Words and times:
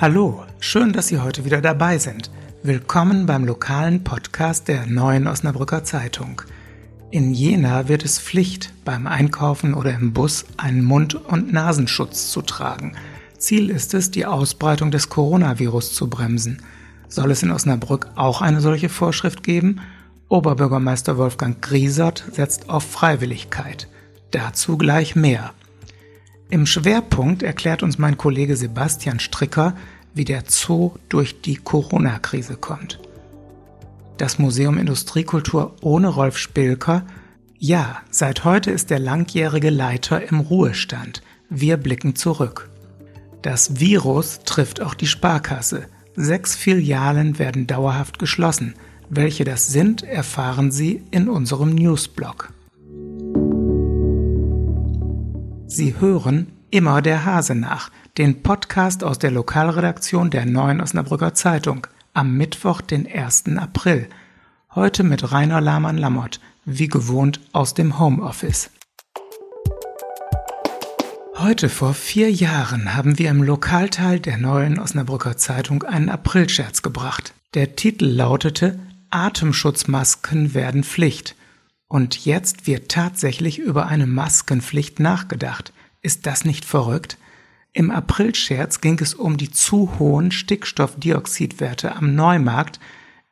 Hallo, 0.00 0.44
schön, 0.60 0.92
dass 0.92 1.08
Sie 1.08 1.18
heute 1.18 1.44
wieder 1.44 1.60
dabei 1.60 1.98
sind. 1.98 2.30
Willkommen 2.62 3.26
beim 3.26 3.44
lokalen 3.44 4.04
Podcast 4.04 4.68
der 4.68 4.86
Neuen 4.86 5.26
Osnabrücker 5.26 5.82
Zeitung. 5.82 6.40
In 7.10 7.34
Jena 7.34 7.88
wird 7.88 8.04
es 8.04 8.20
Pflicht, 8.20 8.72
beim 8.84 9.08
Einkaufen 9.08 9.74
oder 9.74 9.92
im 9.92 10.12
Bus 10.12 10.44
einen 10.56 10.84
Mund- 10.84 11.16
und 11.16 11.52
Nasenschutz 11.52 12.30
zu 12.30 12.42
tragen. 12.42 12.92
Ziel 13.38 13.70
ist 13.70 13.92
es, 13.92 14.12
die 14.12 14.24
Ausbreitung 14.24 14.92
des 14.92 15.08
Coronavirus 15.08 15.92
zu 15.94 16.08
bremsen. 16.08 16.62
Soll 17.08 17.32
es 17.32 17.42
in 17.42 17.50
Osnabrück 17.50 18.06
auch 18.14 18.40
eine 18.40 18.60
solche 18.60 18.90
Vorschrift 18.90 19.42
geben? 19.42 19.80
Oberbürgermeister 20.28 21.18
Wolfgang 21.18 21.60
Griesert 21.60 22.22
setzt 22.30 22.70
auf 22.70 22.84
Freiwilligkeit. 22.84 23.88
Dazu 24.30 24.78
gleich 24.78 25.16
mehr. 25.16 25.54
Im 26.50 26.64
Schwerpunkt 26.64 27.42
erklärt 27.42 27.82
uns 27.82 27.98
mein 27.98 28.16
Kollege 28.16 28.56
Sebastian 28.56 29.20
Stricker, 29.20 29.76
wie 30.14 30.24
der 30.24 30.44
Zoo 30.48 30.92
durch 31.10 31.42
die 31.42 31.56
Corona-Krise 31.56 32.56
kommt. 32.56 32.98
Das 34.16 34.38
Museum 34.38 34.78
Industriekultur 34.78 35.76
ohne 35.82 36.08
Rolf 36.08 36.38
Spilker? 36.38 37.04
Ja, 37.58 38.00
seit 38.10 38.44
heute 38.44 38.70
ist 38.70 38.88
der 38.88 38.98
langjährige 38.98 39.68
Leiter 39.68 40.26
im 40.26 40.40
Ruhestand. 40.40 41.22
Wir 41.50 41.76
blicken 41.76 42.16
zurück. 42.16 42.70
Das 43.42 43.78
Virus 43.78 44.40
trifft 44.44 44.80
auch 44.80 44.94
die 44.94 45.06
Sparkasse. 45.06 45.86
Sechs 46.16 46.56
Filialen 46.56 47.38
werden 47.38 47.66
dauerhaft 47.66 48.18
geschlossen. 48.18 48.74
Welche 49.10 49.44
das 49.44 49.68
sind, 49.68 50.02
erfahren 50.02 50.70
Sie 50.70 51.02
in 51.10 51.28
unserem 51.28 51.74
Newsblog. 51.74 52.52
Sie 55.70 56.00
hören 56.00 56.52
Immer 56.70 57.02
der 57.02 57.26
Hase 57.26 57.54
nach, 57.54 57.90
den 58.16 58.42
Podcast 58.42 59.04
aus 59.04 59.18
der 59.18 59.30
Lokalredaktion 59.30 60.30
der 60.30 60.46
Neuen 60.46 60.80
Osnabrücker 60.80 61.34
Zeitung 61.34 61.86
am 62.14 62.36
Mittwoch, 62.38 62.80
den 62.80 63.06
1. 63.06 63.44
April. 63.58 64.08
Heute 64.74 65.02
mit 65.02 65.30
Rainer 65.30 65.60
Lahmann-Lammert, 65.60 66.40
wie 66.64 66.88
gewohnt 66.88 67.40
aus 67.52 67.74
dem 67.74 67.98
Homeoffice. 67.98 68.70
Heute 71.36 71.68
vor 71.68 71.92
vier 71.92 72.30
Jahren 72.32 72.94
haben 72.94 73.18
wir 73.18 73.28
im 73.28 73.42
Lokalteil 73.42 74.20
der 74.20 74.38
Neuen 74.38 74.78
Osnabrücker 74.78 75.36
Zeitung 75.36 75.82
einen 75.82 76.08
Aprilscherz 76.08 76.80
gebracht. 76.80 77.34
Der 77.52 77.76
Titel 77.76 78.06
lautete 78.06 78.78
Atemschutzmasken 79.10 80.54
werden 80.54 80.82
Pflicht. 80.82 81.36
Und 81.88 82.24
jetzt 82.26 82.66
wird 82.66 82.90
tatsächlich 82.90 83.58
über 83.58 83.86
eine 83.86 84.06
Maskenpflicht 84.06 85.00
nachgedacht. 85.00 85.72
Ist 86.02 86.26
das 86.26 86.44
nicht 86.44 86.64
verrückt? 86.64 87.16
Im 87.72 87.90
Aprilscherz 87.90 88.80
ging 88.80 88.98
es 89.00 89.14
um 89.14 89.36
die 89.36 89.50
zu 89.50 89.98
hohen 89.98 90.30
Stickstoffdioxidwerte 90.30 91.96
am 91.96 92.14
Neumarkt 92.14 92.78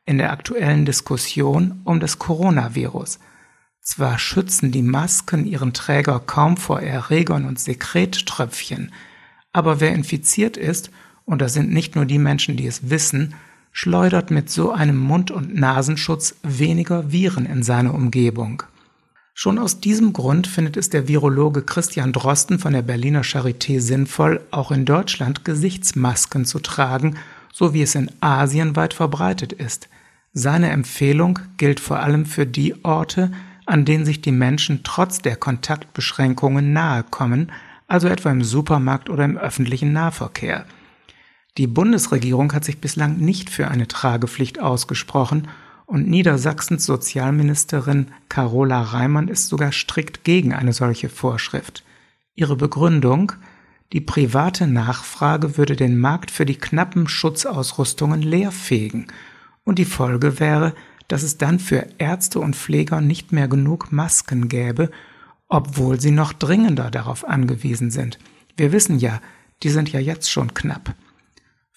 in 0.07 0.19
der 0.19 0.33
aktuellen 0.33 0.87
Diskussion 0.87 1.81
um 1.85 2.01
das 2.01 2.19
Coronavirus. 2.19 3.19
Zwar 3.81 4.19
schützen 4.19 4.73
die 4.73 4.83
Masken 4.83 5.47
ihren 5.47 5.73
Träger 5.73 6.21
kaum 6.21 6.57
vor 6.57 6.81
Erregern 6.81 7.45
und 7.45 7.61
Sekrettröpfchen, 7.61 8.93
aber 9.53 9.81
wer 9.81 9.95
infiziert 9.95 10.57
ist, 10.57 10.91
und 11.25 11.41
das 11.41 11.55
sind 11.55 11.73
nicht 11.73 11.97
nur 11.97 12.05
die 12.05 12.19
Menschen, 12.19 12.57
die 12.57 12.67
es 12.67 12.91
wissen, 12.91 13.35
schleudert 13.77 14.31
mit 14.31 14.49
so 14.49 14.73
einem 14.73 14.97
Mund- 14.97 15.31
und 15.31 15.55
Nasenschutz 15.55 16.37
weniger 16.43 17.13
Viren 17.13 17.45
in 17.45 17.63
seine 17.63 17.93
Umgebung. 17.93 18.63
Schon 19.35 19.59
aus 19.59 19.81
diesem 19.81 20.15
Grund 20.15 20.47
findet 20.47 20.79
es 20.79 20.89
der 20.89 21.09
Virologe 21.09 21.61
Christian 21.61 22.15
Drosten 22.15 22.59
von 22.59 22.73
der 22.73 22.81
Berliner 22.81 23.21
Charité 23.21 23.81
sinnvoll, 23.81 24.41
auch 24.51 24.71
in 24.71 24.87
Deutschland 24.87 25.45
Gesichtsmasken 25.45 26.47
zu 26.47 26.59
tragen, 26.61 27.17
so 27.53 27.75
wie 27.75 27.83
es 27.83 27.95
in 27.95 28.11
Asien 28.21 28.77
weit 28.77 28.95
verbreitet 28.95 29.53
ist. 29.53 29.91
Seine 30.33 30.71
Empfehlung 30.71 31.39
gilt 31.59 31.79
vor 31.79 31.99
allem 31.99 32.25
für 32.25 32.47
die 32.47 32.83
Orte, 32.83 33.31
an 33.67 33.85
denen 33.85 34.07
sich 34.07 34.23
die 34.23 34.33
Menschen 34.33 34.85
trotz 34.85 35.21
der 35.21 35.37
Kontaktbeschränkungen 35.37 36.73
nahe 36.73 37.03
kommen, 37.03 37.53
also 37.89 38.09
etwa 38.09 38.31
im 38.31 38.43
Supermarkt 38.43 39.11
oder 39.11 39.27
im 39.27 39.37
öffentlichen 39.37 39.93
Nahverkehr. 39.93 40.65
Die 41.59 41.67
Bundesregierung 41.67 42.53
hat 42.53 42.65
sich 42.65 42.81
bislang 42.81 43.17
nicht 43.17 43.49
für 43.49 43.69
eine 43.69 43.89
Tragepflicht 43.89 44.61
ausgesprochen 44.61 45.49
und 45.87 46.09
Niedersachsens 46.09 46.85
Sozialministerin 46.85 48.09
Carola 48.29 48.83
Reimann 48.83 49.29
ist 49.29 49.49
sogar 49.49 49.73
strikt 49.73 50.25
gegen 50.25 50.53
eine 50.53 50.73
solche 50.73 51.09
Vorschrift. 51.09 51.85
Ihre 52.35 52.57
Begründung 52.57 53.33
die 53.93 54.01
private 54.01 54.67
Nachfrage 54.67 55.57
würde 55.57 55.77
den 55.77 55.99
Markt 55.99 56.31
für 56.31 56.45
die 56.45 56.57
knappen 56.57 57.09
Schutzausrüstungen 57.09 58.21
leerfegen 58.21 59.07
und 59.65 59.79
die 59.79 59.85
Folge 59.85 60.41
wäre, 60.41 60.75
dass 61.09 61.23
es 61.23 61.39
dann 61.39 61.61
für 61.61 61.87
Ärzte 61.99 62.41
und 62.41 62.57
Pfleger 62.57 63.01
nicht 63.01 63.31
mehr 63.31 63.47
genug 63.47 63.93
Masken 63.93 64.49
gäbe, 64.49 64.91
obwohl 65.49 66.01
sie 66.01 66.11
noch 66.11 66.33
dringender 66.33 66.91
darauf 66.91 67.25
angewiesen 67.25 67.93
sind. 67.93 68.19
Wir 68.57 68.73
wissen 68.73 68.99
ja, 68.99 69.21
die 69.63 69.71
sind 69.71 69.93
ja 69.93 70.01
jetzt 70.01 70.31
schon 70.31 70.53
knapp. 70.53 70.95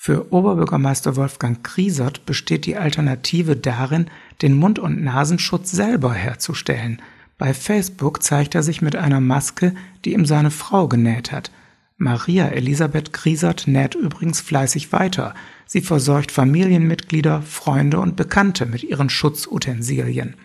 Für 0.01 0.31
Oberbürgermeister 0.31 1.17
Wolfgang 1.17 1.61
Griesert 1.61 2.25
besteht 2.25 2.65
die 2.65 2.77
Alternative 2.77 3.57
darin, 3.57 4.09
den 4.41 4.53
Mund- 4.53 4.79
und 4.79 5.03
Nasenschutz 5.03 5.71
selber 5.71 6.13
herzustellen. 6.13 7.01
Bei 7.37 7.53
Facebook 7.53 8.23
zeigt 8.23 8.55
er 8.55 8.63
sich 8.63 8.81
mit 8.81 8.95
einer 8.95 9.19
Maske, 9.19 9.75
die 10.05 10.13
ihm 10.13 10.25
seine 10.25 10.51
Frau 10.51 10.87
genäht 10.87 11.33
hat. 11.33 11.51
Maria 11.97 12.47
Elisabeth 12.47 13.11
Griesert 13.11 13.67
näht 13.67 13.93
übrigens 13.93 14.39
fleißig 14.39 14.93
weiter. 14.93 15.35
Sie 15.65 15.81
versorgt 15.81 16.31
Familienmitglieder, 16.31 17.41
Freunde 17.41 17.99
und 17.99 18.15
Bekannte 18.15 18.67
mit 18.67 18.85
ihren 18.85 19.09
Schutzutensilien. 19.09 20.35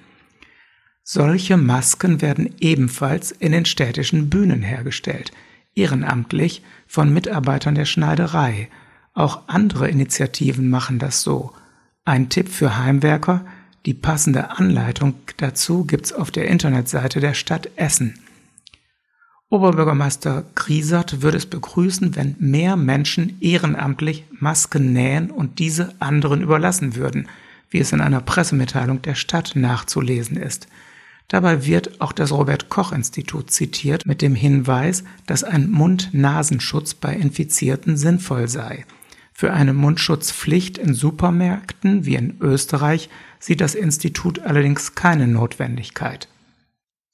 Solche 1.05 1.57
Masken 1.57 2.21
werden 2.21 2.53
ebenfalls 2.59 3.31
in 3.31 3.53
den 3.53 3.67
städtischen 3.67 4.31
Bühnen 4.31 4.63
hergestellt, 4.63 5.31
ehrenamtlich 5.77 6.63
von 6.89 7.15
Mitarbeitern 7.15 7.77
der 7.77 7.85
Schneiderei– 7.85 8.69
auch 9.15 9.43
andere 9.47 9.89
Initiativen 9.89 10.69
machen 10.69 10.99
das 10.99 11.23
so. 11.23 11.53
Ein 12.05 12.29
Tipp 12.29 12.49
für 12.49 12.77
Heimwerker, 12.77 13.47
die 13.87 13.95
passende 13.95 14.51
Anleitung 14.51 15.15
dazu 15.37 15.85
gibt's 15.85 16.13
auf 16.13 16.31
der 16.31 16.49
Internetseite 16.49 17.21
der 17.21 17.35
Stadt 17.35 17.71
Essen. 17.77 18.19
Oberbürgermeister 19.51 20.45
Griesert 20.55 21.23
würde 21.23 21.37
es 21.37 21.47
begrüßen, 21.47 22.17
wenn 22.17 22.35
mehr 22.39 22.77
Menschen 22.77 23.37
ehrenamtlich 23.41 24.25
Masken 24.33 24.93
nähen 24.93 25.31
und 25.31 25.59
diese 25.61 25.95
anderen 26.01 26.43
überlassen 26.43 26.97
würden, 26.97 27.29
wie 27.71 27.79
es 27.79 27.93
in 27.93 28.01
einer 28.01 28.21
Pressemitteilung 28.21 29.03
der 29.03 29.15
Stadt 29.15 29.53
nachzulesen 29.55 30.37
ist. 30.37 30.67
Dabei 31.29 31.65
wird 31.65 32.01
auch 32.01 32.13
das 32.13 32.33
Robert 32.33 32.69
Koch 32.69 32.93
Institut 32.93 33.51
zitiert 33.51 34.07
mit 34.07 34.23
dem 34.23 34.35
Hinweis, 34.35 35.05
dass 35.27 35.45
ein 35.45 35.71
Mund-Nasenschutz 35.71 36.95
bei 36.95 37.15
Infizierten 37.15 37.97
sinnvoll 37.97 38.49
sei. 38.49 38.85
Für 39.37 39.53
eine 39.53 39.73
Mundschutzpflicht 39.73 40.79
in 40.79 40.95
Supermärkten 40.95 42.07
wie 42.07 42.15
in 42.15 42.37
Österreich 42.41 43.09
sieht 43.41 43.61
das 43.61 43.75
Institut 43.75 44.39
allerdings 44.39 44.95
keine 44.95 45.27
Notwendigkeit. 45.27 46.29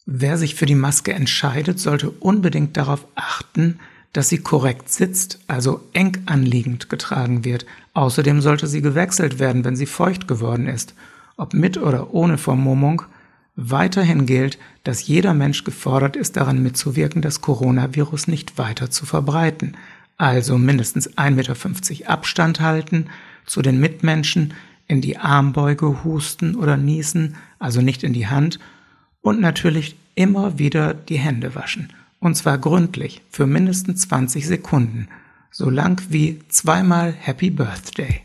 Wer 0.05 0.37
sich 0.37 0.55
für 0.55 0.67
die 0.67 0.75
Maske 0.75 1.15
entscheidet, 1.15 1.81
sollte 1.81 2.11
unbedingt 2.11 2.77
darauf 2.77 3.07
achten, 3.15 3.81
dass 4.13 4.29
sie 4.29 4.37
korrekt 4.37 4.91
sitzt, 4.91 5.39
also 5.47 5.89
eng 5.95 6.19
anliegend 6.27 6.91
getragen 6.91 7.47
wird. 7.47 7.65
Außerdem 7.95 8.43
sollte 8.43 8.67
sie 8.67 8.83
gewechselt 8.83 9.39
werden, 9.39 9.65
wenn 9.65 9.77
sie 9.77 9.87
feucht 9.87 10.29
geworden 10.29 10.67
ist. 10.67 10.95
Ob 11.39 11.55
mit 11.55 11.79
oder 11.79 12.13
ohne 12.13 12.37
Vermummung, 12.37 13.01
weiterhin 13.57 14.27
gilt, 14.27 14.59
dass 14.85 15.07
jeder 15.07 15.33
Mensch 15.33 15.65
gefordert 15.65 16.17
ist, 16.17 16.37
daran 16.37 16.63
mitzuwirken, 16.63 17.23
das 17.23 17.41
Coronavirus 17.41 18.29
nicht 18.29 18.59
weiter 18.59 18.91
zu 18.91 19.07
verbreiten 19.07 19.75
also 20.21 20.59
mindestens 20.59 21.17
1,50 21.17 21.31
Meter 21.31 22.11
Abstand 22.11 22.61
halten 22.61 23.07
zu 23.47 23.63
den 23.63 23.81
Mitmenschen, 23.81 24.53
in 24.87 25.01
die 25.01 25.17
Armbeuge 25.17 26.05
husten 26.05 26.57
oder 26.57 26.77
niesen, 26.77 27.37
also 27.59 27.81
nicht 27.81 28.03
in 28.03 28.13
die 28.13 28.27
Hand, 28.27 28.59
und 29.23 29.41
natürlich 29.41 29.97
immer 30.15 30.59
wieder 30.59 30.93
die 30.93 31.19
Hände 31.19 31.55
waschen. 31.55 31.93
Und 32.19 32.35
zwar 32.35 32.59
gründlich, 32.59 33.23
für 33.31 33.47
mindestens 33.47 34.03
20 34.09 34.47
Sekunden, 34.47 35.09
so 35.51 35.71
lang 35.71 36.03
wie 36.11 36.41
zweimal 36.49 37.15
Happy 37.19 37.49
Birthday. 37.49 38.21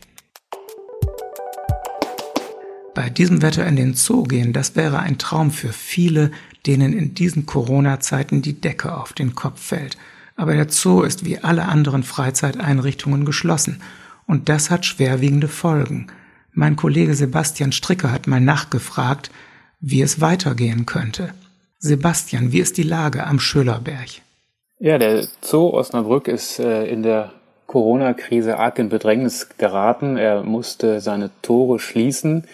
Bei 2.94 3.08
diesem 3.08 3.40
Wetter 3.40 3.66
in 3.66 3.76
den 3.76 3.94
Zoo 3.94 4.24
gehen, 4.24 4.52
das 4.52 4.76
wäre 4.76 4.98
ein 4.98 5.16
Traum 5.16 5.50
für 5.50 5.72
viele, 5.72 6.30
denen 6.66 6.92
in 6.92 7.14
diesen 7.14 7.46
Corona-Zeiten 7.46 8.42
die 8.42 8.60
Decke 8.60 8.94
auf 8.94 9.14
den 9.14 9.34
Kopf 9.34 9.62
fällt– 9.62 9.96
aber 10.36 10.54
der 10.54 10.68
Zoo 10.68 11.02
ist 11.02 11.24
wie 11.24 11.38
alle 11.38 11.66
anderen 11.66 12.02
Freizeiteinrichtungen 12.02 13.24
geschlossen 13.24 13.82
und 14.26 14.48
das 14.48 14.70
hat 14.70 14.84
schwerwiegende 14.84 15.48
Folgen. 15.48 16.08
Mein 16.52 16.76
Kollege 16.76 17.14
Sebastian 17.14 17.72
Stricker 17.72 18.12
hat 18.12 18.26
mal 18.26 18.40
nachgefragt, 18.40 19.30
wie 19.80 20.02
es 20.02 20.20
weitergehen 20.20 20.86
könnte. 20.86 21.34
Sebastian, 21.78 22.52
wie 22.52 22.60
ist 22.60 22.78
die 22.78 22.82
Lage 22.82 23.26
am 23.26 23.38
Schölerberg? 23.38 24.08
Ja, 24.78 24.98
der 24.98 25.26
Zoo 25.40 25.70
Osnabrück 25.70 26.28
ist 26.28 26.58
äh, 26.58 26.86
in 26.86 27.02
der 27.02 27.32
Corona-Krise 27.66 28.58
arg 28.58 28.78
in 28.78 28.88
Bedrängnis 28.88 29.48
geraten. 29.58 30.16
Er 30.16 30.42
musste 30.42 31.00
seine 31.00 31.30
Tore 31.42 31.78
schließen. 31.78 32.44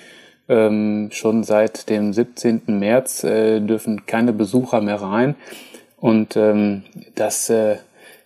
Ähm, 0.48 1.10
schon 1.12 1.44
seit 1.44 1.88
dem 1.88 2.12
17. 2.12 2.62
März 2.66 3.24
äh, 3.24 3.60
dürfen 3.60 4.06
keine 4.06 4.32
Besucher 4.32 4.80
mehr 4.80 5.00
rein. 5.00 5.36
Und 6.02 6.36
ähm, 6.36 6.82
das 7.14 7.48
äh, 7.48 7.76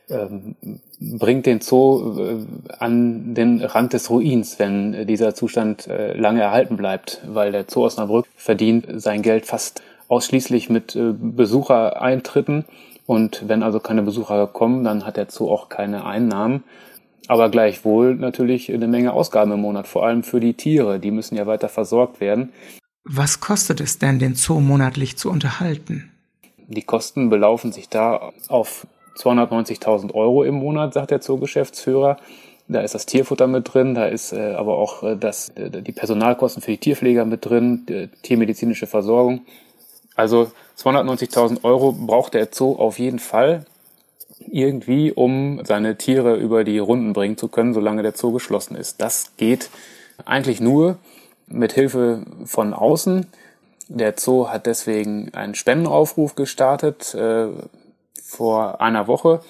ähm, 0.08 0.56
bringt 0.98 1.44
den 1.44 1.60
Zoo 1.60 2.18
äh, 2.18 2.36
an 2.78 3.34
den 3.34 3.60
Rand 3.60 3.92
des 3.92 4.08
Ruins, 4.08 4.58
wenn 4.58 5.06
dieser 5.06 5.34
Zustand 5.34 5.86
äh, 5.86 6.14
lange 6.14 6.40
erhalten 6.40 6.78
bleibt, 6.78 7.20
weil 7.26 7.52
der 7.52 7.66
Zoo 7.68 7.84
Osnabrück 7.84 8.24
verdient 8.34 8.86
sein 8.94 9.20
Geld 9.20 9.44
fast 9.44 9.82
ausschließlich 10.08 10.70
mit 10.70 10.96
äh, 10.96 11.12
Besuchereintritten. 11.12 12.64
Und 13.04 13.46
wenn 13.46 13.62
also 13.62 13.78
keine 13.78 14.02
Besucher 14.02 14.46
kommen, 14.46 14.82
dann 14.82 15.04
hat 15.04 15.18
der 15.18 15.26
Zoo 15.28 15.50
auch 15.50 15.68
keine 15.68 16.06
Einnahmen. 16.06 16.64
Aber 17.28 17.50
gleichwohl 17.50 18.14
natürlich 18.14 18.72
eine 18.72 18.88
Menge 18.88 19.12
Ausgaben 19.12 19.52
im 19.52 19.60
Monat, 19.60 19.86
vor 19.86 20.06
allem 20.06 20.22
für 20.22 20.40
die 20.40 20.54
Tiere. 20.54 20.98
Die 20.98 21.10
müssen 21.10 21.36
ja 21.36 21.46
weiter 21.46 21.68
versorgt 21.68 22.22
werden. 22.22 22.54
Was 23.04 23.40
kostet 23.40 23.82
es 23.82 23.98
denn, 23.98 24.18
den 24.18 24.34
Zoo 24.34 24.60
monatlich 24.60 25.18
zu 25.18 25.30
unterhalten? 25.30 26.10
Die 26.68 26.82
Kosten 26.82 27.30
belaufen 27.30 27.72
sich 27.72 27.88
da 27.88 28.32
auf 28.48 28.86
290.000 29.18 30.14
Euro 30.14 30.44
im 30.44 30.56
Monat, 30.56 30.94
sagt 30.94 31.10
der 31.10 31.20
Zoogeschäftsführer. 31.20 32.18
Da 32.68 32.80
ist 32.80 32.94
das 32.94 33.06
Tierfutter 33.06 33.46
mit 33.46 33.72
drin, 33.72 33.94
da 33.94 34.06
ist 34.06 34.32
äh, 34.32 34.54
aber 34.54 34.76
auch 34.76 35.04
äh, 35.04 35.16
das, 35.16 35.50
äh, 35.50 35.70
die 35.70 35.92
Personalkosten 35.92 36.62
für 36.62 36.72
die 36.72 36.78
Tierpfleger 36.78 37.24
mit 37.24 37.44
drin, 37.44 37.86
die 37.88 38.08
tiermedizinische 38.22 38.88
Versorgung. 38.88 39.42
Also 40.16 40.50
290.000 40.78 41.62
Euro 41.62 41.92
braucht 41.92 42.34
der 42.34 42.48
Zoo 42.50 42.74
auf 42.74 42.98
jeden 42.98 43.20
Fall 43.20 43.66
irgendwie, 44.40 45.12
um 45.12 45.64
seine 45.64 45.96
Tiere 45.96 46.36
über 46.36 46.64
die 46.64 46.78
Runden 46.78 47.12
bringen 47.12 47.36
zu 47.36 47.48
können, 47.48 47.72
solange 47.72 48.02
der 48.02 48.14
Zoo 48.16 48.32
geschlossen 48.32 48.76
ist. 48.76 49.00
Das 49.00 49.36
geht 49.36 49.70
eigentlich 50.24 50.60
nur 50.60 50.98
mit 51.46 51.72
Hilfe 51.72 52.24
von 52.44 52.74
außen. 52.74 53.26
Der 53.88 54.14
Zoo 54.16 54.48
hat 54.48 54.66
deswegen 54.66 55.32
einen 55.34 55.54
Spendenaufruf 55.54 56.34
gestartet 56.34 57.14
äh, 57.14 57.48
vor 58.22 58.80
einer 58.80 59.06
Woche. 59.06 59.40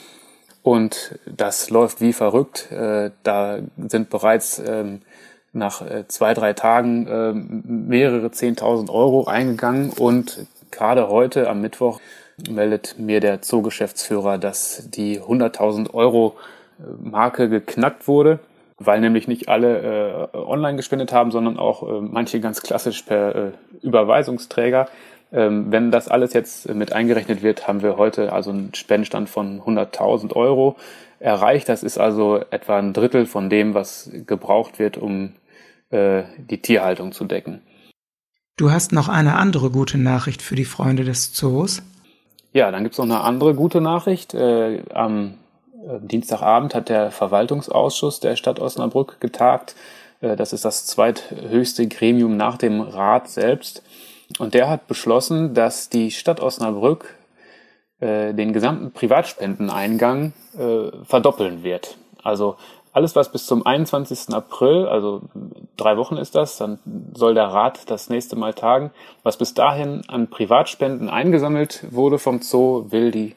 Und 0.63 1.19
das 1.27 1.71
läuft 1.71 2.01
wie 2.01 2.13
verrückt. 2.13 2.71
Äh, 2.71 3.13
da 3.23 3.59
sind 3.77 4.11
bereits 4.11 4.59
ähm, 4.59 5.01
nach 5.53 5.81
äh, 5.81 6.07
zwei, 6.09 6.35
drei 6.35 6.53
Tagen 6.53 7.07
äh, 7.07 7.33
mehrere 7.33 8.31
Zehntausend 8.31 8.91
Euro 8.91 9.27
eingegangen. 9.27 9.91
Und 9.91 10.47
gerade 10.71 11.09
heute 11.09 11.49
am 11.49 11.63
Mittwoch 11.63 12.01
meldet 12.51 12.99
mir 12.99 13.21
der 13.21 13.41
Zoogeschäftsführer, 13.41 14.37
dass 14.37 14.91
die 14.91 15.21
100.000 15.21 15.95
Euro 15.95 16.37
äh, 16.79 16.83
Marke 17.09 17.49
geknackt 17.49 18.07
wurde 18.07 18.41
weil 18.79 19.01
nämlich 19.01 19.29
nicht 19.29 19.49
alle 19.49 20.29
äh, 20.33 20.37
online 20.37 20.77
gespendet 20.77 21.13
haben, 21.13 21.31
sondern 21.31 21.59
auch 21.59 21.83
äh, 21.83 22.01
manche 22.01 22.41
ganz 22.41 22.63
klassisch 22.63 23.03
per 23.03 23.35
äh, 23.35 23.53
Überweisungsträger. 23.83 24.89
Ähm, 25.33 25.73
wenn 25.73 25.91
das 25.91 26.09
alles 26.09 26.33
jetzt 26.35 26.73
mit 26.73 26.93
eingerechnet 26.93 27.43
wird, 27.43 27.67
haben 27.67 27.83
wir 27.83 27.97
heute 27.97 28.33
also 28.33 28.51
einen 28.51 28.75
Spendenstand 28.75 29.29
von 29.29 29.61
100.000 29.61 30.35
Euro 30.35 30.77
erreicht. 31.19 31.69
Das 31.69 31.83
ist 31.83 31.99
also 31.99 32.41
etwa 32.51 32.79
ein 32.79 32.93
Drittel 32.93 33.27
von 33.27 33.51
dem, 33.51 33.75
was 33.75 34.11
gebraucht 34.27 34.79
wird, 34.79 34.99
um 34.99 35.33
äh, 35.91 36.25
die 36.39 36.61
Tierhaltung 36.61 37.13
zu 37.13 37.25
decken. 37.25 37.63
Du 38.57 38.71
hast 38.71 38.93
noch 38.93 39.09
eine 39.09 39.37
andere 39.37 39.71
gute 39.71 39.99
Nachricht 39.99 40.43
für 40.43 40.55
die 40.55 40.65
Freunde 40.65 41.05
des 41.05 41.33
Zoos. 41.33 41.83
Ja, 42.53 42.71
dann 42.71 42.85
gibt's 42.85 42.97
noch 42.99 43.05
eine 43.05 43.21
andere 43.21 43.55
gute 43.55 43.81
Nachricht. 43.81 44.33
Äh, 44.33 44.83
am 44.95 45.35
Dienstagabend 46.01 46.75
hat 46.75 46.89
der 46.89 47.11
Verwaltungsausschuss 47.11 48.21
der 48.21 48.37
Stadt 48.37 48.61
Osnabrück 48.61 49.21
getagt. 49.21 49.77
Äh, 50.21 50.37
das 50.37 50.53
ist 50.53 50.65
das 50.65 50.87
zweithöchste 50.87 51.87
Gremium 51.87 52.37
nach 52.37 52.59
dem 52.59 52.81
Rat 52.81 53.29
selbst. 53.29 53.83
Und 54.39 54.55
der 54.55 54.69
hat 54.69 54.89
beschlossen, 54.89 55.55
dass 55.55 55.89
die 55.89 56.11
Stadt 56.11 56.41
Osnabrück 56.41 57.15
äh, 58.01 58.35
den 58.35 58.53
gesamten 58.53 58.93
Privatspendeneingang 58.93 60.33
verdoppeln 61.05 61.65
wird. 61.65 61.99
Also 62.23 62.57
alles, 62.97 63.15
was 63.15 63.31
bis 63.31 63.45
zum 63.45 63.67
21. 63.67 64.33
April, 64.35 64.89
also 64.89 65.21
drei 65.77 65.99
Wochen 65.99 66.17
ist 66.17 66.35
das, 66.35 66.57
dann 66.57 66.79
soll 67.13 67.35
der 67.35 67.49
Rat 67.49 67.91
das 67.91 68.09
nächste 68.09 68.37
Mal 68.37 68.55
tagen. 68.55 68.91
Was 69.23 69.37
bis 69.37 69.53
dahin 69.53 70.03
an 70.09 70.31
Privatspenden 70.31 71.11
eingesammelt 71.11 71.85
wurde 71.91 72.19
vom 72.19 72.41
Zoo, 72.41 72.87
will 72.89 73.11
die 73.11 73.37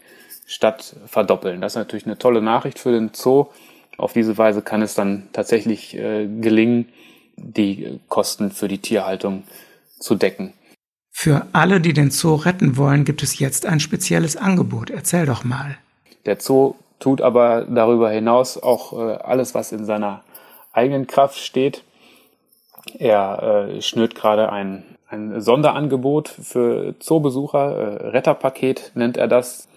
Stadt 0.50 0.96
verdoppeln. 1.06 1.62
Das 1.62 1.74
ist 1.74 1.78
natürlich 1.78 2.08
eine 2.08 2.18
tolle 2.18 2.42
Nachricht 2.42 2.80
für 2.80 2.92
den 2.92 3.12
Zoo. 3.14 3.46
Auf 3.98 4.14
diese 4.14 4.36
Weise 4.40 4.64
kann 4.64 4.82
es 4.82 4.96
dann 4.96 5.28
tatsächlich 5.32 5.96
äh, 5.96 6.26
gelingen, 6.26 6.90
die 7.38 8.00
Kosten 8.10 8.50
für 8.50 8.68
die 8.68 8.80
Tierhaltung 8.80 9.44
zu 10.00 10.16
decken. 10.16 10.54
Für 11.12 11.46
alle, 11.54 11.80
die 11.80 11.94
den 11.94 12.10
Zoo 12.10 12.34
retten 12.34 12.78
wollen, 12.78 13.06
gibt 13.06 13.22
es 13.22 13.38
jetzt 13.38 13.68
ein 13.68 13.80
spezielles 13.80 14.38
Angebot. 14.38 14.90
Erzähl 14.90 15.28
doch 15.28 15.44
mal. 15.44 15.78
Der 16.26 16.40
Zoo 16.40 16.74
tut 17.00 17.22
aber 17.22 17.66
darüber 17.70 18.10
hinaus 18.10 18.58
auch 18.58 18.94
äh, 18.94 19.18
alles, 19.18 19.54
was 19.54 19.72
in 19.72 19.86
seiner 19.86 20.24
eigenen 20.74 21.06
Kraft 21.06 21.38
steht. 21.38 21.84
Er 22.98 23.68
äh, 23.70 23.82
schnürt 23.84 24.16
gerade 24.16 24.52
ein, 24.52 24.84
ein 25.08 25.42
Sonderangebot 25.42 26.28
für 26.28 26.96
Zoobesucher, 27.00 27.78
äh, 28.02 28.08
Retterpaket 28.08 28.94
nennt 28.96 29.16
er 29.18 29.28
das. 29.28 29.68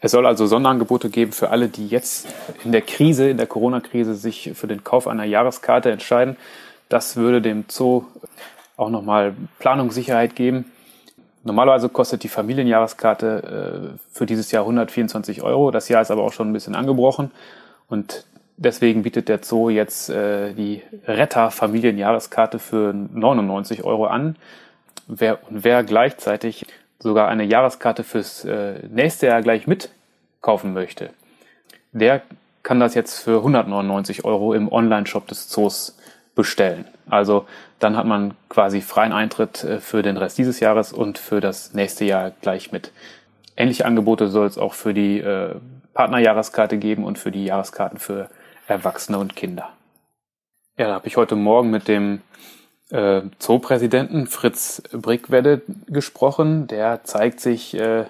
Es 0.00 0.12
soll 0.12 0.26
also 0.26 0.46
Sonderangebote 0.46 1.10
geben 1.10 1.32
für 1.32 1.50
alle, 1.50 1.68
die 1.68 1.86
jetzt 1.86 2.26
in 2.64 2.72
der 2.72 2.80
Krise, 2.80 3.28
in 3.28 3.36
der 3.36 3.46
Corona-Krise 3.46 4.14
sich 4.14 4.52
für 4.54 4.66
den 4.66 4.82
Kauf 4.82 5.06
einer 5.06 5.24
Jahreskarte 5.24 5.90
entscheiden. 5.90 6.36
Das 6.88 7.16
würde 7.16 7.42
dem 7.42 7.64
Zoo 7.68 8.04
auch 8.78 8.88
nochmal 8.88 9.34
Planungssicherheit 9.58 10.34
geben. 10.34 10.72
Normalerweise 11.44 11.90
kostet 11.90 12.22
die 12.22 12.28
Familienjahreskarte 12.28 13.92
äh, 13.94 13.98
für 14.10 14.24
dieses 14.24 14.50
Jahr 14.52 14.62
124 14.62 15.42
Euro. 15.42 15.70
Das 15.70 15.88
Jahr 15.88 16.00
ist 16.00 16.10
aber 16.10 16.22
auch 16.22 16.32
schon 16.32 16.50
ein 16.50 16.52
bisschen 16.54 16.74
angebrochen. 16.74 17.30
Und 17.88 18.24
deswegen 18.56 19.02
bietet 19.02 19.28
der 19.28 19.40
Zoo 19.42 19.68
jetzt 19.68 20.08
äh, 20.08 20.54
die 20.54 20.82
Retter-Familienjahreskarte 21.06 22.58
für 22.58 22.94
99 22.94 23.84
Euro 23.84 24.06
an. 24.06 24.36
Wer, 25.08 25.38
und 25.48 25.64
wer 25.64 25.84
gleichzeitig 25.84 26.66
sogar 27.00 27.28
eine 27.28 27.44
Jahreskarte 27.44 28.04
fürs 28.04 28.44
äh, 28.44 28.86
nächste 28.88 29.26
Jahr 29.26 29.42
gleich 29.42 29.66
mitkaufen 29.66 30.72
möchte, 30.72 31.10
der 31.92 32.22
kann 32.62 32.80
das 32.80 32.94
jetzt 32.94 33.20
für 33.20 33.38
199 33.38 34.24
Euro 34.24 34.54
im 34.54 34.70
Online-Shop 34.70 35.26
des 35.26 35.48
Zoos 35.48 35.96
bestellen. 36.34 36.84
Also 37.08 37.46
dann 37.78 37.96
hat 37.96 38.06
man 38.06 38.34
quasi 38.48 38.80
freien 38.80 39.12
Eintritt 39.12 39.64
äh, 39.64 39.80
für 39.80 40.02
den 40.02 40.16
Rest 40.16 40.38
dieses 40.38 40.60
Jahres 40.60 40.92
und 40.92 41.18
für 41.18 41.40
das 41.40 41.74
nächste 41.74 42.04
Jahr 42.04 42.32
gleich 42.40 42.72
mit. 42.72 42.92
Ähnliche 43.56 43.84
Angebote 43.84 44.28
soll 44.28 44.46
es 44.46 44.58
auch 44.58 44.74
für 44.74 44.94
die 44.94 45.18
äh, 45.18 45.54
Partnerjahreskarte 45.94 46.78
geben 46.78 47.04
und 47.04 47.18
für 47.18 47.30
die 47.30 47.44
Jahreskarten 47.44 47.98
für 47.98 48.30
Erwachsene 48.66 49.18
und 49.18 49.34
Kinder. 49.34 49.70
Ja, 50.78 50.86
da 50.86 50.94
habe 50.94 51.08
ich 51.08 51.16
heute 51.16 51.36
Morgen 51.36 51.70
mit 51.70 51.88
dem 51.88 52.22
äh, 52.90 53.22
Zoopräsidenten 53.38 54.26
Fritz 54.26 54.82
Brickwedde 54.92 55.62
gesprochen. 55.86 56.66
Der 56.66 57.04
zeigt 57.04 57.40
sich 57.40 57.74
äh, 57.74 58.04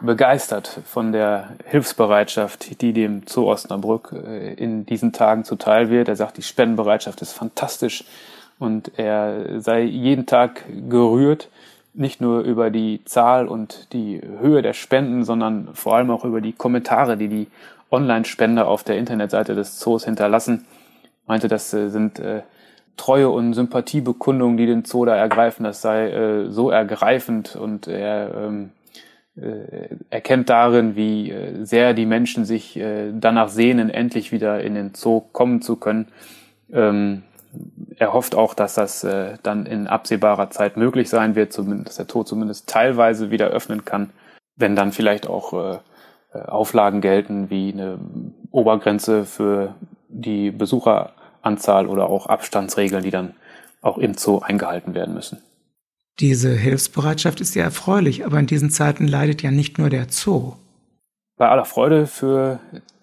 begeistert 0.00 0.80
von 0.84 1.12
der 1.12 1.50
Hilfsbereitschaft, 1.66 2.80
die 2.80 2.92
dem 2.92 3.22
Zoo 3.26 3.50
Osnabrück 3.50 4.12
äh, 4.12 4.54
in 4.54 4.86
diesen 4.86 5.12
Tagen 5.12 5.44
zuteil 5.44 5.90
wird. 5.90 6.08
Er 6.08 6.16
sagt, 6.16 6.36
die 6.36 6.42
Spendenbereitschaft 6.42 7.20
ist 7.20 7.32
fantastisch 7.32 8.04
und 8.58 8.92
er 8.96 9.60
sei 9.60 9.82
jeden 9.82 10.26
Tag 10.26 10.64
gerührt, 10.88 11.48
nicht 11.94 12.20
nur 12.20 12.40
über 12.40 12.70
die 12.70 13.04
Zahl 13.04 13.48
und 13.48 13.92
die 13.92 14.20
Höhe 14.40 14.62
der 14.62 14.72
Spenden, 14.72 15.24
sondern 15.24 15.74
vor 15.74 15.96
allem 15.96 16.10
auch 16.10 16.24
über 16.24 16.40
die 16.40 16.52
Kommentare, 16.52 17.16
die 17.16 17.28
die 17.28 17.46
Online-Spender 17.90 18.68
auf 18.68 18.84
der 18.84 18.98
Internetseite 18.98 19.54
des 19.54 19.78
Zoos 19.78 20.04
hinterlassen. 20.04 20.66
Meinte, 21.26 21.48
das 21.48 21.72
äh, 21.74 21.88
sind 21.88 22.18
äh, 22.18 22.42
Treue 22.98 23.30
und 23.30 23.54
Sympathiebekundungen, 23.54 24.58
die 24.58 24.66
den 24.66 24.84
Zoo 24.84 25.06
da 25.06 25.16
ergreifen, 25.16 25.64
das 25.64 25.80
sei 25.80 26.10
äh, 26.10 26.50
so 26.50 26.70
ergreifend 26.70 27.56
und 27.56 27.88
er 27.88 28.34
ähm, 28.34 28.70
äh, 29.36 29.96
erkennt 30.10 30.50
darin, 30.50 30.96
wie 30.96 31.30
äh, 31.30 31.64
sehr 31.64 31.94
die 31.94 32.04
Menschen 32.04 32.44
sich 32.44 32.76
äh, 32.76 33.12
danach 33.12 33.48
sehnen, 33.48 33.88
endlich 33.88 34.32
wieder 34.32 34.60
in 34.62 34.74
den 34.74 34.94
Zoo 34.94 35.20
kommen 35.20 35.62
zu 35.62 35.76
können. 35.76 36.08
Ähm, 36.70 37.22
er 37.96 38.12
hofft 38.12 38.34
auch, 38.34 38.52
dass 38.52 38.74
das 38.74 39.02
äh, 39.04 39.38
dann 39.42 39.64
in 39.64 39.86
absehbarer 39.86 40.50
Zeit 40.50 40.76
möglich 40.76 41.08
sein 41.08 41.34
wird, 41.34 41.52
zumindest, 41.52 41.88
dass 41.88 41.96
der 41.96 42.12
Zoo 42.12 42.24
zumindest 42.24 42.68
teilweise 42.68 43.30
wieder 43.30 43.46
öffnen 43.46 43.86
kann, 43.86 44.10
wenn 44.56 44.76
dann 44.76 44.92
vielleicht 44.92 45.26
auch 45.26 45.52
äh 45.54 45.78
Auflagen 46.30 47.00
gelten 47.00 47.48
wie 47.48 47.72
eine 47.72 47.98
Obergrenze 48.50 49.24
für 49.24 49.74
die 50.08 50.50
Besucher 50.50 51.12
Anzahl 51.42 51.86
oder 51.86 52.08
auch 52.08 52.26
Abstandsregeln, 52.26 53.02
die 53.02 53.10
dann 53.10 53.34
auch 53.80 53.98
im 53.98 54.14
Zoo 54.14 54.40
eingehalten 54.40 54.94
werden 54.94 55.14
müssen. 55.14 55.42
Diese 56.20 56.50
Hilfsbereitschaft 56.50 57.40
ist 57.40 57.54
ja 57.54 57.62
erfreulich, 57.62 58.26
aber 58.26 58.38
in 58.40 58.46
diesen 58.46 58.70
Zeiten 58.70 59.06
leidet 59.06 59.42
ja 59.42 59.50
nicht 59.50 59.78
nur 59.78 59.88
der 59.88 60.06
Zoo. 60.10 60.54
Bei 61.36 61.48
aller 61.48 61.64
Freude 61.64 62.06
für 62.06 62.58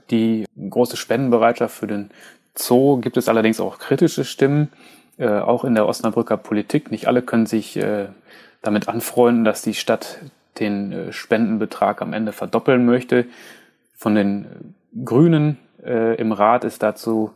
die 0.09 0.45
große 0.69 0.97
Spendenbereitschaft 0.97 1.75
für 1.75 1.87
den 1.87 2.09
Zoo 2.55 2.97
gibt 2.97 3.17
es 3.17 3.29
allerdings 3.29 3.59
auch 3.59 3.79
kritische 3.79 4.25
Stimmen, 4.25 4.69
äh, 5.17 5.29
auch 5.29 5.63
in 5.63 5.75
der 5.75 5.87
Osnabrücker 5.87 6.37
Politik. 6.37 6.91
Nicht 6.91 7.07
alle 7.07 7.21
können 7.21 7.45
sich 7.45 7.77
äh, 7.77 8.07
damit 8.61 8.89
anfreunden, 8.89 9.45
dass 9.45 9.61
die 9.61 9.73
Stadt 9.73 10.19
den 10.59 10.91
äh, 10.91 11.13
Spendenbetrag 11.13 12.01
am 12.01 12.13
Ende 12.13 12.33
verdoppeln 12.33 12.85
möchte. 12.85 13.25
Von 13.93 14.15
den 14.15 14.75
Grünen 15.03 15.57
äh, 15.83 16.15
im 16.15 16.31
Rat 16.31 16.63
ist 16.65 16.83
dazu 16.83 17.31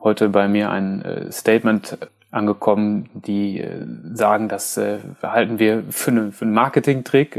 heute 0.00 0.28
bei 0.28 0.48
mir 0.48 0.70
ein 0.70 1.02
äh, 1.02 1.32
Statement 1.32 1.98
angekommen, 2.30 3.08
die 3.14 3.60
äh, 3.60 3.84
sagen, 4.12 4.48
das 4.48 4.76
äh, 4.76 4.98
halten 5.22 5.58
wir 5.58 5.84
für, 5.90 6.32
für 6.32 6.44
einen 6.44 6.54
Marketingtrick. 6.54 7.38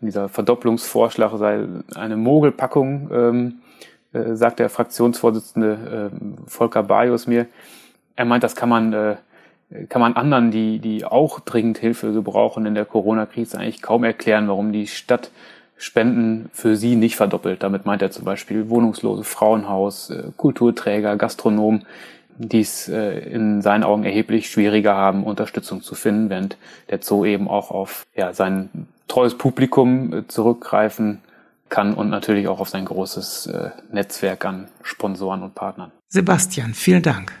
Dieser 0.00 0.28
Verdopplungsvorschlag 0.28 1.32
sei 1.38 1.66
eine 1.94 2.16
Mogelpackung, 2.16 3.10
ähm, 3.12 3.54
äh, 4.12 4.34
sagt 4.34 4.58
der 4.58 4.68
Fraktionsvorsitzende 4.68 6.10
Volker 6.46 6.82
Bajos 6.82 7.26
mir. 7.26 7.46
Er 8.16 8.26
meint, 8.26 8.44
das 8.44 8.54
kann 8.54 8.68
man, 8.68 9.16
kann 9.88 10.00
man 10.00 10.14
anderen, 10.14 10.52
die, 10.52 10.78
die 10.78 11.04
auch 11.04 11.40
dringend 11.40 11.78
Hilfe 11.78 12.12
gebrauchen 12.12 12.64
in 12.64 12.76
der 12.76 12.84
Corona-Krise, 12.84 13.58
eigentlich 13.58 13.82
kaum 13.82 14.04
erklären, 14.04 14.46
warum 14.46 14.72
die 14.72 14.86
Stadt 14.86 15.32
Spenden 15.76 16.48
für 16.52 16.76
sie 16.76 16.96
nicht 16.96 17.16
verdoppelt. 17.16 17.62
Damit 17.62 17.84
meint 17.84 18.02
er 18.02 18.10
zum 18.10 18.24
Beispiel 18.24 18.68
Wohnungslose, 18.68 19.24
Frauenhaus, 19.24 20.10
äh, 20.10 20.30
Kulturträger, 20.36 21.16
Gastronomen, 21.16 21.84
die 22.38 22.60
es 22.60 22.88
äh, 22.88 23.18
in 23.18 23.62
seinen 23.62 23.84
Augen 23.84 24.04
erheblich 24.04 24.50
schwieriger 24.50 24.94
haben, 24.94 25.24
Unterstützung 25.24 25.82
zu 25.82 25.94
finden, 25.94 26.30
während 26.30 26.56
der 26.90 27.00
Zoo 27.02 27.24
eben 27.24 27.48
auch 27.48 27.70
auf 27.70 28.06
ja, 28.14 28.32
sein 28.32 28.86
treues 29.08 29.36
Publikum 29.36 30.12
äh, 30.12 30.28
zurückgreifen 30.28 31.20
kann 31.68 31.94
und 31.94 32.08
natürlich 32.08 32.46
auch 32.46 32.60
auf 32.60 32.68
sein 32.68 32.84
großes 32.84 33.50
Netzwerk 33.90 34.44
an 34.44 34.68
Sponsoren 34.82 35.42
und 35.42 35.56
Partnern. 35.56 35.90
Sebastian, 36.08 36.72
vielen 36.72 37.02
Dank. 37.02 37.32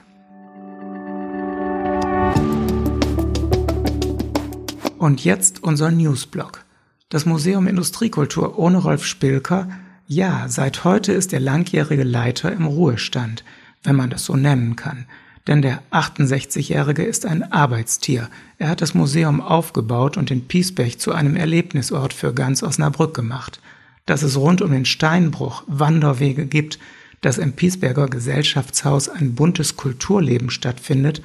Und 4.98 5.22
jetzt 5.22 5.62
unser 5.62 5.92
Newsblog. 5.92 6.64
Das 7.10 7.26
Museum 7.26 7.66
Industriekultur 7.66 8.58
ohne 8.58 8.78
Rolf 8.78 9.04
Spilker, 9.04 9.68
ja, 10.06 10.46
seit 10.48 10.84
heute 10.84 11.12
ist 11.12 11.32
der 11.32 11.40
langjährige 11.40 12.02
Leiter 12.02 12.52
im 12.52 12.66
Ruhestand, 12.66 13.44
wenn 13.82 13.96
man 13.96 14.10
das 14.10 14.24
so 14.24 14.36
nennen 14.36 14.76
kann. 14.76 15.06
Denn 15.46 15.60
der 15.60 15.82
68-Jährige 15.90 17.04
ist 17.04 17.26
ein 17.26 17.52
Arbeitstier. 17.52 18.30
Er 18.58 18.68
hat 18.68 18.80
das 18.80 18.94
Museum 18.94 19.42
aufgebaut 19.42 20.16
und 20.16 20.30
den 20.30 20.48
Piesbech 20.48 20.98
zu 20.98 21.12
einem 21.12 21.36
Erlebnisort 21.36 22.14
für 22.14 22.32
ganz 22.32 22.62
Osnabrück 22.62 23.14
gemacht. 23.14 23.60
Dass 24.06 24.22
es 24.22 24.36
rund 24.36 24.62
um 24.62 24.72
den 24.72 24.86
Steinbruch 24.86 25.64
Wanderwege 25.66 26.46
gibt, 26.46 26.78
dass 27.20 27.38
im 27.38 27.52
Piesberger 27.52 28.08
Gesellschaftshaus 28.08 29.08
ein 29.08 29.34
buntes 29.34 29.76
Kulturleben 29.76 30.50
stattfindet, 30.50 31.22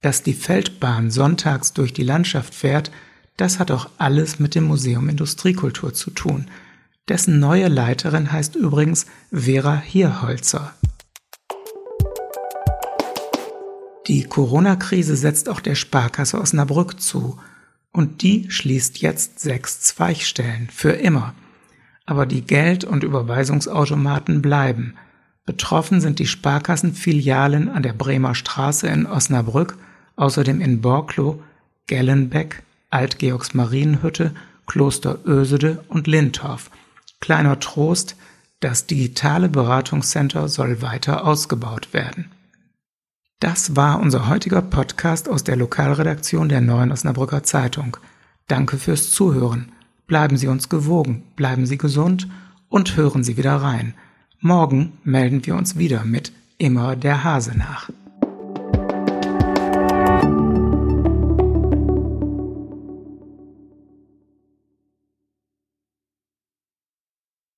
dass 0.00 0.22
die 0.22 0.34
Feldbahn 0.34 1.10
sonntags 1.10 1.72
durch 1.72 1.92
die 1.92 2.04
Landschaft 2.04 2.54
fährt, 2.54 2.90
das 3.36 3.58
hat 3.58 3.70
auch 3.70 3.88
alles 3.98 4.38
mit 4.38 4.54
dem 4.54 4.64
Museum 4.64 5.08
Industriekultur 5.08 5.92
zu 5.94 6.10
tun. 6.10 6.46
Dessen 7.08 7.38
neue 7.38 7.68
Leiterin 7.68 8.32
heißt 8.32 8.56
übrigens 8.56 9.06
Vera 9.32 9.76
Hierholzer. 9.76 10.74
Die 14.06 14.24
Corona-Krise 14.24 15.16
setzt 15.16 15.48
auch 15.48 15.60
der 15.60 15.74
Sparkasse 15.74 16.40
Osnabrück 16.40 17.00
zu 17.00 17.38
und 17.90 18.22
die 18.22 18.50
schließt 18.50 18.98
jetzt 18.98 19.40
sechs 19.40 19.80
Zweigstellen 19.80 20.68
für 20.70 20.92
immer. 20.92 21.34
Aber 22.06 22.26
die 22.26 22.42
Geld- 22.42 22.84
und 22.84 23.02
Überweisungsautomaten 23.02 24.42
bleiben. 24.42 24.94
Betroffen 25.46 26.00
sind 26.00 26.18
die 26.18 26.26
Sparkassenfilialen 26.26 27.68
an 27.68 27.82
der 27.82 27.94
Bremer 27.94 28.34
Straße 28.34 28.88
in 28.88 29.06
Osnabrück, 29.06 29.78
außerdem 30.16 30.60
in 30.60 30.80
Borklow, 30.80 31.42
Gellenbeck, 31.86 32.62
Alt-Georgs-Marienhütte, 32.94 34.32
Kloster 34.66 35.18
Ösede 35.26 35.84
und 35.88 36.06
Lintorf. 36.06 36.70
Kleiner 37.20 37.58
Trost, 37.58 38.16
das 38.60 38.86
digitale 38.86 39.48
Beratungscenter 39.48 40.48
soll 40.48 40.80
weiter 40.80 41.26
ausgebaut 41.26 41.92
werden. 41.92 42.30
Das 43.40 43.76
war 43.76 44.00
unser 44.00 44.28
heutiger 44.28 44.62
Podcast 44.62 45.28
aus 45.28 45.44
der 45.44 45.56
Lokalredaktion 45.56 46.48
der 46.48 46.60
Neuen 46.60 46.92
Osnabrücker 46.92 47.42
Zeitung. 47.42 47.96
Danke 48.46 48.78
fürs 48.78 49.10
Zuhören. 49.10 49.72
Bleiben 50.06 50.36
Sie 50.36 50.46
uns 50.46 50.68
gewogen, 50.68 51.24
bleiben 51.36 51.66
Sie 51.66 51.76
gesund 51.76 52.28
und 52.68 52.96
hören 52.96 53.24
Sie 53.24 53.36
wieder 53.36 53.56
rein. 53.56 53.94
Morgen 54.40 54.98
melden 55.02 55.44
wir 55.46 55.56
uns 55.56 55.76
wieder 55.76 56.04
mit 56.04 56.32
Immer 56.56 56.94
der 56.96 57.24
Hase 57.24 57.58
nach. 57.58 57.90